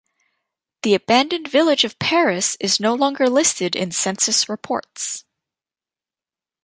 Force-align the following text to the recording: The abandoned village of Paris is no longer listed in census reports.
The 0.81 0.95
abandoned 0.95 1.47
village 1.47 1.83
of 1.83 1.99
Paris 1.99 2.57
is 2.59 2.79
no 2.79 2.95
longer 2.95 3.29
listed 3.29 3.75
in 3.75 3.91
census 3.91 4.49
reports. 4.49 5.25